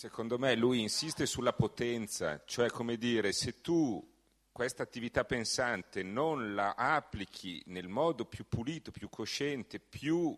[0.00, 4.02] Secondo me lui insiste sulla potenza, cioè come dire, se tu
[4.50, 10.34] questa attività pensante non la applichi nel modo più pulito, più cosciente, più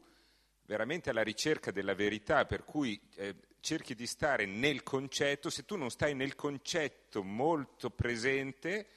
[0.64, 5.76] veramente alla ricerca della verità, per cui eh, cerchi di stare nel concetto, se tu
[5.76, 8.88] non stai nel concetto molto presente,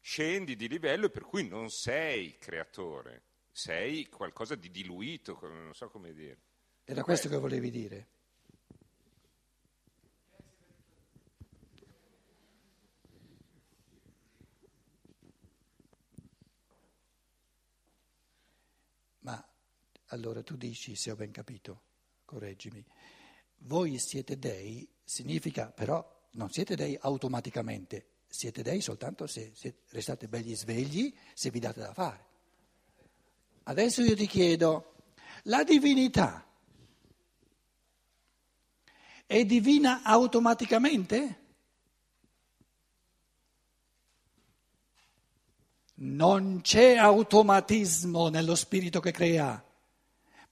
[0.00, 5.88] scendi di livello e per cui non sei creatore, sei qualcosa di diluito, non so
[5.88, 6.38] come dire.
[6.84, 8.08] Era questo che volevi dire?
[19.24, 19.42] Ma
[20.08, 21.82] allora tu dici, se ho ben capito,
[22.24, 22.84] correggimi,
[23.58, 30.28] voi siete dei significa però non siete dei automaticamente, siete dei soltanto se, se restate
[30.28, 32.24] belli svegli, se vi date da fare.
[33.64, 34.94] Adesso io ti chiedo,
[35.44, 36.46] la divinità
[39.26, 41.42] è divina automaticamente?
[45.96, 49.64] Non c'è automatismo nello spirito che crea,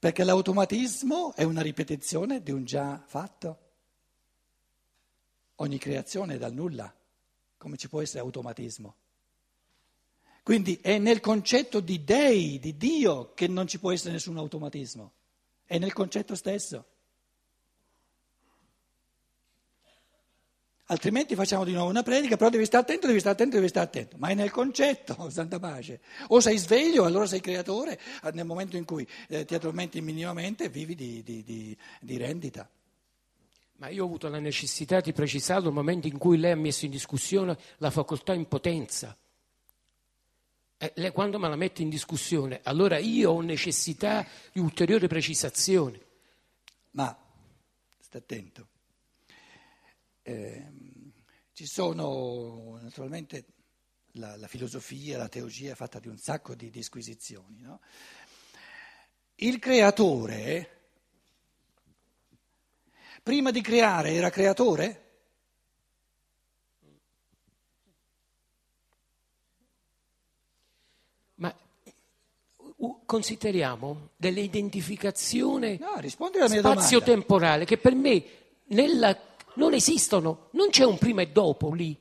[0.03, 3.59] perché l'automatismo è una ripetizione di un già fatto.
[5.57, 6.93] Ogni creazione è dal nulla,
[7.57, 8.97] come ci può essere automatismo?
[10.43, 15.13] Quindi è nel concetto di dei, di Dio, che non ci può essere nessun automatismo,
[15.67, 16.85] è nel concetto stesso.
[20.93, 23.87] Altrimenti facciamo di nuovo una predica, però devi stare attento, devi stare attento, devi stare
[23.87, 24.17] attento.
[24.19, 26.01] Ma è nel concetto, santa pace.
[26.29, 27.99] O sei sveglio, allora sei creatore,
[28.35, 32.69] nel momento in cui eh, ti addormenti minimamente vivi di, di, di, di rendita.
[33.77, 36.85] Ma io ho avuto la necessità di precisarlo nel momento in cui lei ha messo
[36.85, 39.17] in discussione la facoltà in potenza.
[40.77, 45.99] Eh, lei quando me la mette in discussione, allora io ho necessità di ulteriore precisazione.
[46.91, 47.17] Ma
[47.99, 48.67] sta attento.
[50.23, 50.73] Eh,
[51.53, 53.45] ci sono naturalmente
[54.13, 57.61] la, la, filosofia, la teologia è fatta di un sacco di disquisizioni.
[57.61, 57.81] No?
[59.37, 60.81] Il creatore,
[63.23, 64.99] prima di creare, era creatore?
[71.37, 71.55] Ma
[73.05, 78.25] consideriamo dell'identificazione no, spazio-temporale che per me
[78.67, 81.97] nella non esistono, non c'è un prima e dopo lì.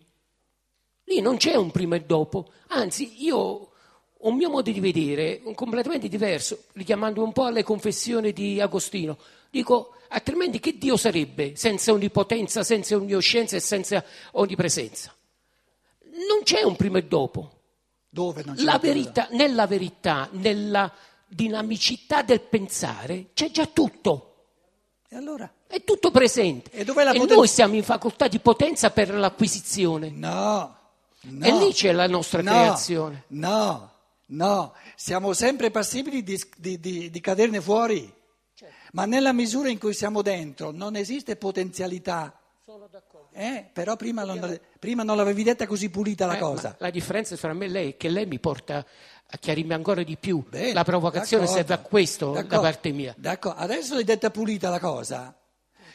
[1.05, 5.41] Lì non c'è un prima e dopo, anzi io ho un mio modo di vedere
[5.55, 9.17] completamente diverso, richiamando un po' alle confessioni di Agostino.
[9.49, 15.13] Dico, altrimenti che Dio sarebbe senza onnipotenza, senza onniscienza e senza onnipresenza?
[16.03, 17.59] Non c'è un prima e dopo.
[18.09, 20.93] Dove non c'è la verità, nella verità, nella
[21.27, 24.35] dinamicità del pensare, c'è già tutto.
[25.09, 25.51] E allora?
[25.71, 26.69] È tutto presente.
[26.71, 30.09] E, la e poten- noi siamo in facoltà di potenza per l'acquisizione.
[30.09, 30.75] No,
[31.21, 31.45] no.
[31.45, 33.23] E lì c'è la nostra no, creazione.
[33.27, 33.89] No,
[34.25, 38.13] no, siamo sempre passibili di, di, di, di caderne fuori.
[38.53, 38.75] Certo.
[38.91, 42.37] Ma nella misura in cui siamo dentro non esiste potenzialità.
[42.65, 43.29] Sono d'accordo.
[43.31, 46.75] Eh, però prima non, prima non, l'avevi detta così pulita la eh, cosa.
[46.79, 48.85] La differenza tra me e lei è che lei mi porta
[49.25, 50.43] a chiarirmi ancora di più.
[50.49, 53.15] Bene, la provocazione serve a questo da parte mia.
[53.17, 55.33] D'accordo, adesso l'hai detta pulita la cosa.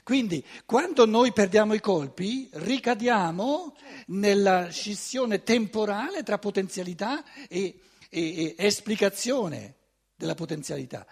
[0.07, 3.75] Quindi quando noi perdiamo i colpi ricadiamo
[4.07, 9.75] nella scissione temporale tra potenzialità e, e, e esplicazione
[10.15, 11.05] della potenzialità.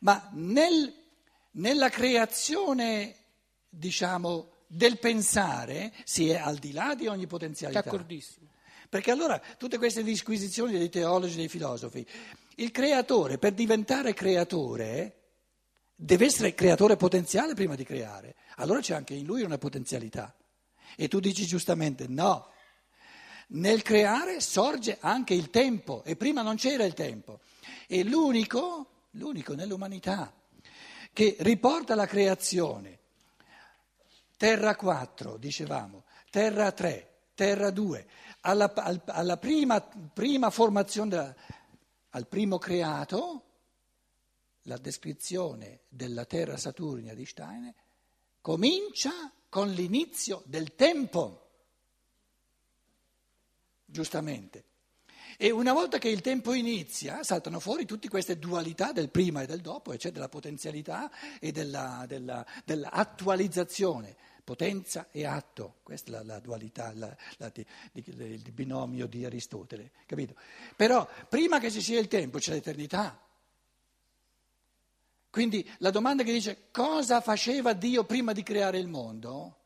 [0.00, 0.92] Ma nel,
[1.52, 3.14] nella creazione,
[3.68, 7.82] diciamo, del pensare si è al di là di ogni potenzialità.
[7.82, 8.48] D'accordissimo.
[8.88, 12.04] Perché allora tutte queste disquisizioni dei teologi, dei filosofi,
[12.56, 15.19] il creatore per diventare creatore
[16.02, 20.34] deve essere creatore potenziale prima di creare, allora c'è anche in lui una potenzialità.
[20.96, 22.48] E tu dici giustamente no,
[23.48, 27.40] nel creare sorge anche il tempo e prima non c'era il tempo.
[27.86, 30.32] E l'unico, l'unico nell'umanità
[31.12, 32.98] che riporta la creazione,
[34.38, 38.06] terra 4, dicevamo, terra 3, terra 2,
[38.42, 41.36] alla, al, alla prima, prima, formazione,
[42.08, 43.49] al primo creato,
[44.70, 47.74] la descrizione della terra saturnia di Steiner
[48.40, 49.10] comincia
[49.48, 51.48] con l'inizio del tempo,
[53.84, 54.64] giustamente.
[55.36, 59.46] E una volta che il tempo inizia, saltano fuori tutte queste dualità del prima e
[59.46, 66.12] del dopo, e c'è della potenzialità e della, della, dell'attualizzazione potenza e atto, questa è
[66.12, 67.52] la, la dualità, la, la,
[67.92, 70.34] il binomio di Aristotele, capito?
[70.76, 73.29] Però prima che ci sia il tempo c'è l'eternità.
[75.30, 79.56] Quindi la domanda che dice cosa faceva Dio prima di creare il mondo?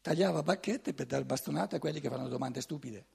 [0.00, 3.06] Tagliava bacchette per dar bastonate a quelli che fanno domande stupide.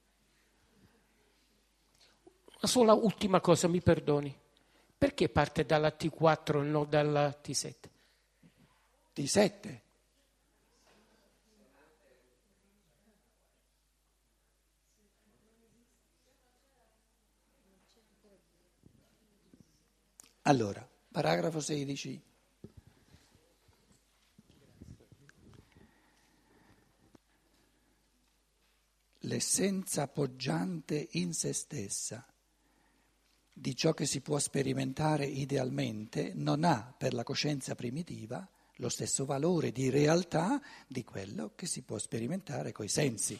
[2.61, 4.35] Una sola ultima cosa, mi perdoni.
[4.97, 7.73] Perché parte dalla T4 e non dalla T7?
[9.13, 9.79] T7?
[20.49, 22.23] Allora, paragrafo 16.
[29.19, 32.25] L'essenza poggiante in se stessa
[33.53, 39.25] di ciò che si può sperimentare idealmente non ha per la coscienza primitiva lo stesso
[39.25, 43.39] valore di realtà di quello che si può sperimentare coi sensi.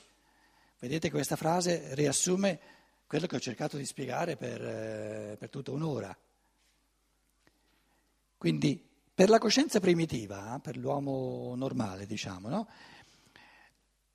[0.77, 2.59] Vedete questa frase riassume
[3.07, 6.15] quello che ho cercato di spiegare per, eh, per tutta un'ora.
[8.39, 8.81] Quindi
[9.13, 12.69] per la coscienza primitiva, per l'uomo normale, diciamo, no?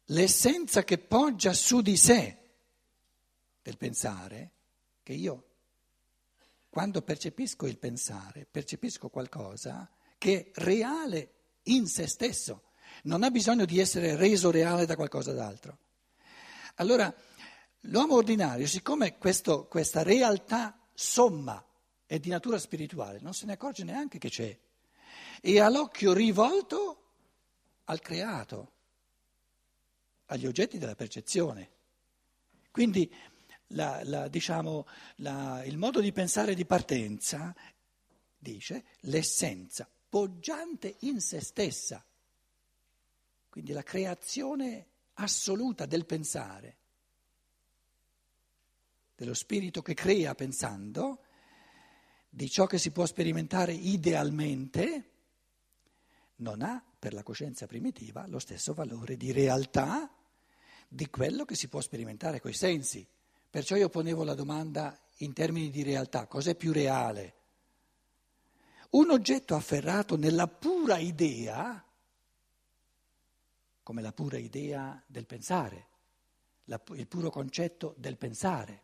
[0.06, 2.38] l'essenza che poggia su di sé
[3.61, 4.53] del pensare,
[5.03, 5.44] che io
[6.71, 11.32] quando percepisco il pensare, percepisco qualcosa che è reale
[11.65, 12.62] in se stesso,
[13.03, 15.76] non ha bisogno di essere reso reale da qualcosa d'altro.
[16.76, 17.15] Allora,
[17.81, 21.62] l'uomo ordinario, siccome questo, questa realtà somma
[22.14, 24.56] è di natura spirituale, non se ne accorge neanche che c'è
[25.40, 27.02] e ha l'occhio rivolto
[27.84, 28.72] al creato,
[30.26, 31.70] agli oggetti della percezione.
[32.70, 33.12] Quindi
[33.69, 37.55] la, la, diciamo, la, il modo di pensare di partenza
[38.38, 42.05] dice l'essenza poggiante in se stessa,
[43.49, 46.76] quindi la creazione assoluta del pensare,
[49.16, 51.24] dello spirito che crea pensando,
[52.34, 55.10] di ciò che si può sperimentare idealmente,
[56.36, 60.12] non ha per la coscienza primitiva lo stesso valore di realtà
[60.88, 63.06] di quello che si può sperimentare coi sensi.
[63.48, 67.34] Perciò io ponevo la domanda in termini di realtà, cos'è più reale?
[68.90, 71.84] Un oggetto afferrato nella pura idea,
[73.80, 75.87] come la pura idea del pensare,
[76.64, 78.82] il puro concetto del pensare,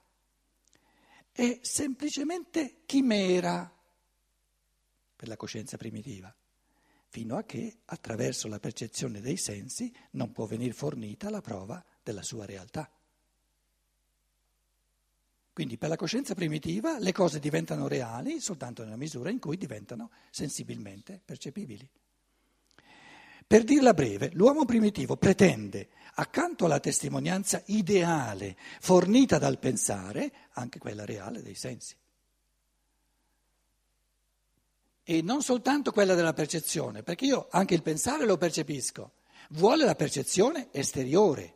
[1.32, 3.72] è semplicemente chimera
[5.16, 6.34] per la coscienza primitiva,
[7.08, 12.22] fino a che attraverso la percezione dei sensi non può venire fornita la prova della
[12.22, 12.90] sua realtà.
[15.52, 20.10] Quindi per la coscienza primitiva le cose diventano reali soltanto nella misura in cui diventano
[20.30, 21.86] sensibilmente percepibili.
[23.50, 31.04] Per dirla breve, l'uomo primitivo pretende, accanto alla testimonianza ideale fornita dal pensare, anche quella
[31.04, 31.96] reale dei sensi.
[35.02, 39.14] E non soltanto quella della percezione, perché io anche il pensare lo percepisco,
[39.48, 41.54] vuole la percezione esteriore.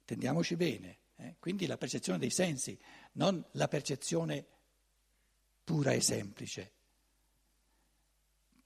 [0.00, 0.98] Intendiamoci bene.
[1.16, 1.36] Eh?
[1.38, 2.78] Quindi la percezione dei sensi,
[3.12, 4.44] non la percezione
[5.64, 6.72] pura e semplice.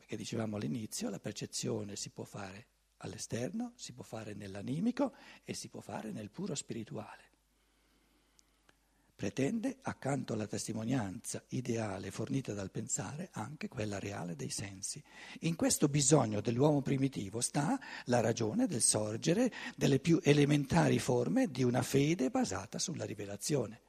[0.04, 2.66] Perché dicevamo all'inizio, la percezione si può fare
[2.98, 5.14] all'esterno, si può fare nell'animico
[5.44, 7.22] e si può fare nel puro spirituale.
[9.16, 15.02] Pretende, accanto alla testimonianza ideale fornita dal pensare, anche quella reale dei sensi.
[15.40, 21.62] In questo bisogno dell'uomo primitivo sta la ragione del sorgere delle più elementari forme di
[21.62, 23.80] una fede basata sulla rivelazione.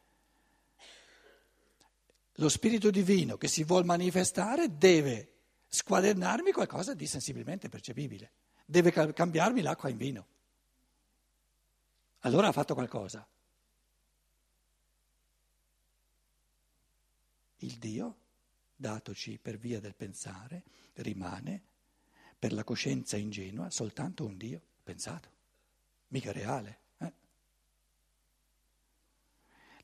[2.36, 5.35] Lo spirito divino che si vuol manifestare deve
[5.67, 8.31] squadernarmi qualcosa di sensibilmente percepibile,
[8.65, 10.27] deve cambiarmi l'acqua in vino.
[12.19, 13.27] Allora ha fatto qualcosa.
[17.65, 18.15] il Dio,
[18.75, 20.63] datoci per via del pensare,
[20.95, 21.62] rimane
[22.38, 25.29] per la coscienza ingenua soltanto un Dio pensato,
[26.10, 26.79] mica reale.
[27.00, 27.13] Eh?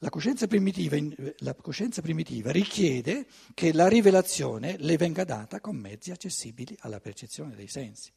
[0.03, 6.75] La, coscienza la coscienza primitiva richiede che la rivelazione le venga data con mezzi accessibili
[6.79, 8.11] alla percezione dei sensi.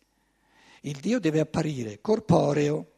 [0.80, 2.92] Il Dio deve apparire corporeo,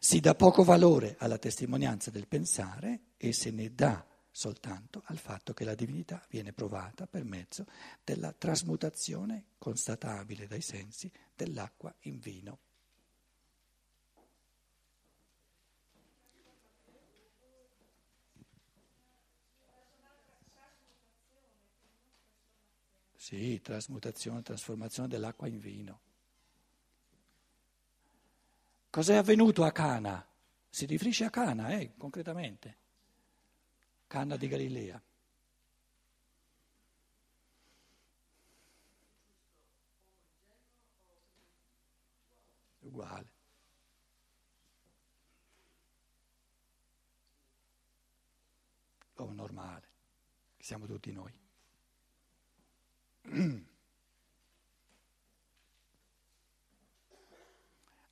[0.00, 5.54] si dà poco valore alla testimonianza del pensare e se ne dà soltanto al fatto
[5.54, 7.66] che la divinità viene provata per mezzo
[8.02, 12.58] della trasmutazione constatabile dai sensi dell'acqua in vino.
[23.30, 26.00] Sì, trasmutazione, trasformazione dell'acqua in vino.
[28.90, 30.26] Cos'è avvenuto a Cana?
[30.68, 32.76] Si riferisce a Cana, eh, concretamente.
[34.08, 35.00] Canna di Galilea.
[42.80, 43.32] uguale.
[49.14, 49.88] L'uomo normale,
[50.56, 51.39] che siamo tutti noi.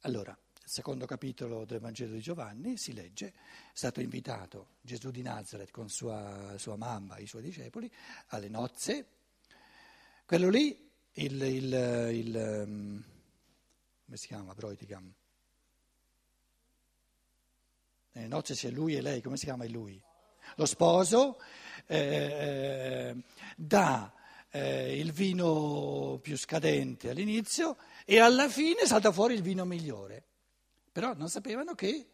[0.03, 3.33] Allora, secondo capitolo del Vangelo di Giovanni si legge, è
[3.73, 7.91] stato invitato Gesù di Nazareth con sua, sua mamma e i suoi discepoli
[8.29, 9.07] alle nozze.
[10.25, 13.05] Quello lì, il, il, il um,
[14.05, 15.13] come si chiama, Broitigam?
[18.13, 20.01] Nelle nozze c'è lui e lei, come si chiama lui?
[20.55, 21.41] Lo sposo
[21.87, 23.17] eh, eh
[23.57, 24.13] dà
[24.51, 30.25] eh, il vino più scadente all'inizio e alla fine salta fuori il vino migliore.
[30.93, 32.07] Però non sapevano che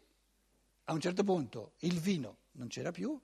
[0.85, 3.19] a un certo punto il vino non c'era più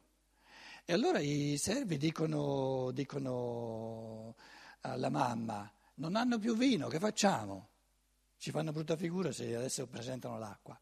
[0.85, 4.35] e allora i servi dicono, dicono
[4.81, 7.69] alla mamma non hanno più vino, che facciamo?
[8.39, 10.81] Ci fanno brutta figura se adesso presentano l'acqua.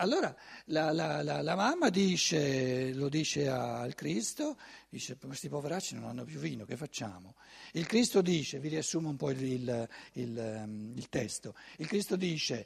[0.00, 0.32] Allora
[0.66, 4.56] la, la, la, la, mamma dice, lo dice al Cristo,
[4.88, 7.34] dice questi poveracci non hanno più vino, che facciamo?
[7.72, 12.14] Il Cristo dice, vi riassumo un po' il, il, il, ehm, il testo, il Cristo
[12.14, 12.64] dice,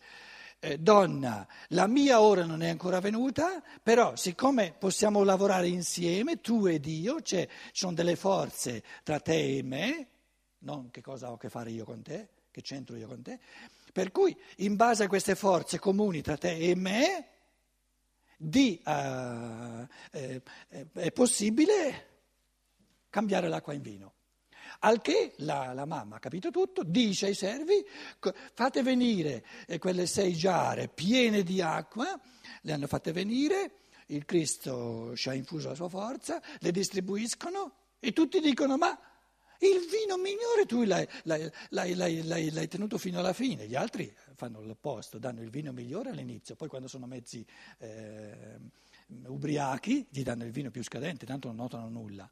[0.58, 6.66] eh, donna, la mia ora non è ancora venuta, però siccome possiamo lavorare insieme, tu
[6.66, 10.08] ed io, cioè, ci sono delle forze tra te e me,
[10.58, 13.40] non che cosa ho a che fare io con te, che c'entro io con te,
[13.92, 17.28] per cui, in base a queste forze comuni tra te e me,
[18.38, 20.42] di, uh, eh,
[20.94, 22.08] è possibile
[23.10, 24.14] cambiare l'acqua in vino.
[24.80, 27.84] Al che la, la, mamma ha capito tutto, dice ai servi,
[28.54, 32.18] fate venire eh, quelle sei giare piene di acqua,
[32.62, 33.74] le hanno fatte venire,
[34.06, 38.98] il Cristo ci ha infuso la sua forza, le distribuiscono e tutti dicono ma
[39.66, 44.60] il vino migliore tu l'hai, l'hai, l'hai, l'hai, tenuto fino alla fine, gli altri fanno
[44.62, 47.44] l'opposto, danno il vino migliore all'inizio, poi quando sono mezzi
[47.78, 48.58] eh,
[49.26, 52.30] ubriachi gli danno il vino più scadente, tanto non notano nulla.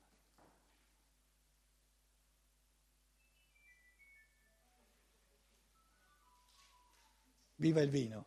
[7.57, 8.27] Viva il vino.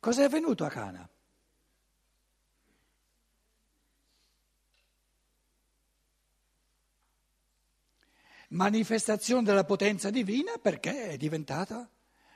[0.00, 1.11] Cos'è avvenuto a Cana?
[8.52, 11.88] Manifestazione della potenza divina perché è diventata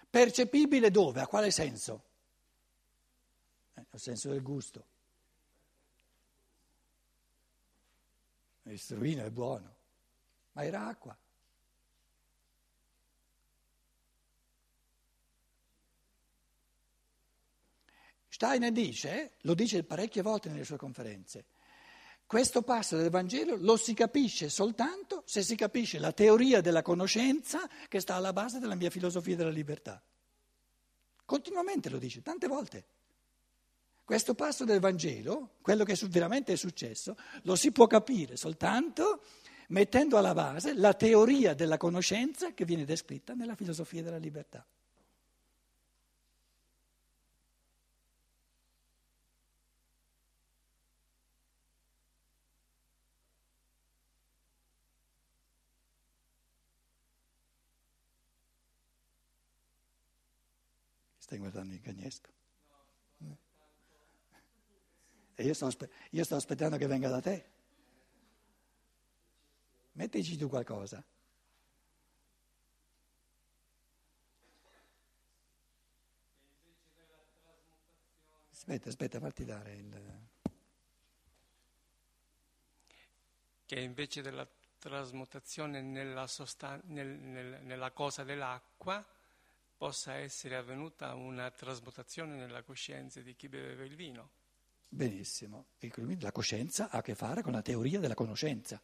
[0.08, 1.20] percepibile dove?
[1.20, 2.04] A quale senso?
[3.74, 4.94] Eh, nel senso del gusto.
[8.64, 9.74] Il struino è buono,
[10.52, 11.16] ma era acqua.
[18.28, 21.46] Steiner dice, lo dice parecchie volte nelle sue conferenze,
[22.26, 27.68] questo passo del Vangelo lo si capisce soltanto se si capisce la teoria della conoscenza
[27.88, 30.02] che sta alla base della mia filosofia della libertà.
[31.24, 32.84] Continuamente lo dice, tante volte.
[34.04, 39.22] Questo passo del Vangelo, quello che veramente è successo, lo si può capire soltanto
[39.68, 44.66] mettendo alla base la teoria della conoscenza che viene descritta nella filosofia della libertà.
[61.36, 62.30] Stai guardando il cagnesco?
[65.34, 65.70] E io sto,
[66.10, 67.50] io sto aspettando che venga da te.
[69.92, 71.04] Mettici tu qualcosa.
[78.50, 80.20] Aspetta, aspetta, fatti dare il...
[83.66, 89.04] Che invece della trasmutazione nella, sostan- nel, nel, nella cosa dell'acqua
[89.76, 94.30] possa essere avvenuta una trasmutazione nella coscienza di chi beveva il vino.
[94.88, 98.80] Benissimo, e quindi la coscienza ha a che fare con la teoria della conoscenza.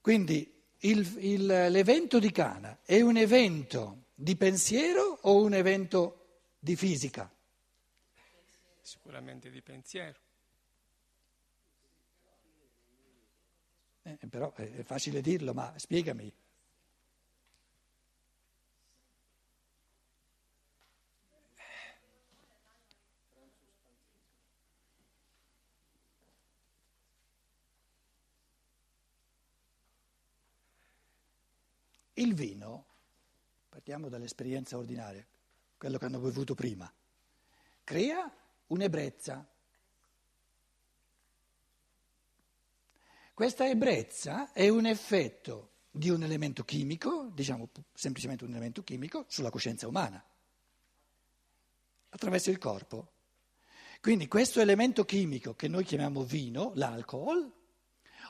[0.00, 6.74] Quindi il, il, l'evento di Cana è un evento di pensiero o un evento di
[6.74, 7.32] fisica?
[8.80, 10.18] Sicuramente di pensiero.
[14.02, 16.32] Eh, però è facile dirlo, ma spiegami.
[32.20, 32.84] Il vino,
[33.70, 35.26] partiamo dall'esperienza ordinaria,
[35.78, 36.92] quello che hanno bevuto prima,
[37.82, 38.30] crea
[38.66, 39.48] un'ebbrezza.
[43.32, 49.48] Questa ebbrezza è un effetto di un elemento chimico, diciamo semplicemente un elemento chimico, sulla
[49.48, 50.22] coscienza umana,
[52.10, 53.12] attraverso il corpo.
[54.02, 57.50] Quindi questo elemento chimico che noi chiamiamo vino, l'alcol,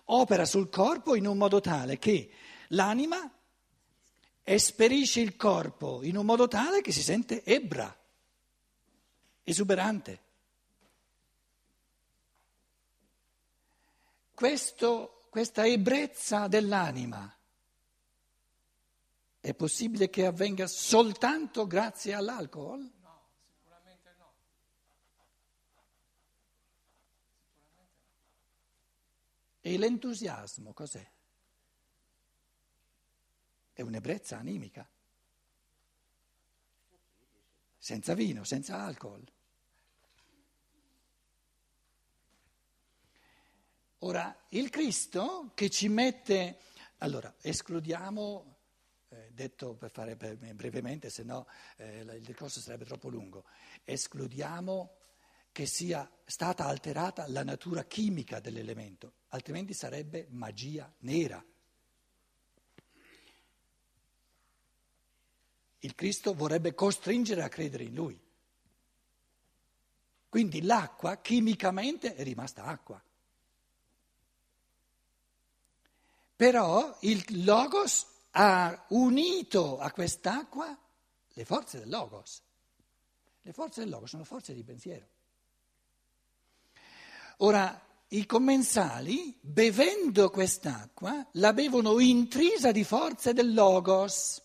[0.05, 2.31] opera sul corpo in un modo tale che
[2.69, 3.35] l'anima
[4.43, 7.95] esperisce il corpo in un modo tale che si sente ebra,
[9.43, 10.29] esuberante.
[14.35, 17.35] Questo, questa ebbrezza dell'anima
[19.41, 22.81] è possibile che avvenga soltanto grazie all'alcol?
[23.03, 24.33] No, sicuramente no.
[24.37, 25.45] Sicuramente
[27.77, 27.87] no.
[29.61, 31.11] E l'entusiasmo cos'è?
[33.81, 34.87] È un'ebbrezza animica.
[37.79, 39.25] Senza vino, senza alcol.
[44.01, 46.59] Ora, il Cristo che ci mette...
[46.99, 48.59] Allora, escludiamo
[49.09, 51.47] eh, detto per fare brevemente, se no
[51.77, 53.47] eh, il discorso sarebbe troppo lungo,
[53.85, 54.99] escludiamo
[55.53, 61.43] che sia stata alterata la natura chimica dell'elemento, altrimenti sarebbe magia nera.
[65.81, 68.21] Il Cristo vorrebbe costringere a credere in Lui.
[70.29, 73.03] Quindi l'acqua chimicamente è rimasta acqua.
[76.37, 80.79] Però il Logos ha unito a quest'acqua
[81.33, 82.43] le forze del Logos.
[83.43, 85.07] Le forze del Logos sono forze di pensiero.
[87.39, 94.43] Ora, i commensali, bevendo quest'acqua, la bevono intrisa di forze del Logos.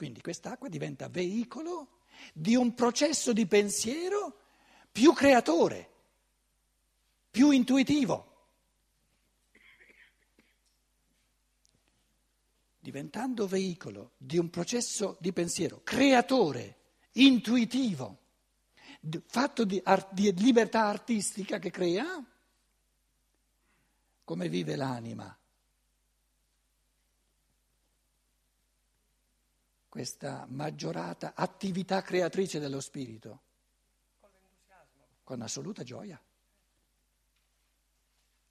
[0.00, 1.98] Quindi quest'acqua diventa veicolo
[2.32, 4.40] di un processo di pensiero
[4.90, 5.90] più creatore,
[7.30, 8.28] più intuitivo.
[12.82, 16.78] diventando veicolo di un processo di pensiero creatore,
[17.12, 18.18] intuitivo,
[19.26, 19.82] fatto di,
[20.12, 22.24] di libertà artistica che crea,
[24.24, 25.39] come vive l'anima?
[30.00, 33.40] Questa maggiorata attività creatrice dello spirito,
[34.18, 35.02] Con l'entusiasmo.
[35.22, 36.18] con assoluta gioia,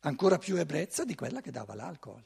[0.01, 2.21] ancora più ebbrezza di quella che dava l'alcol.